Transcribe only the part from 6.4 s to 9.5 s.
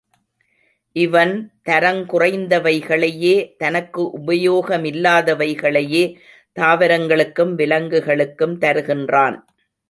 தாவரங்களுக்கும் விலங்குகளுக்கும் தருகின்றான்.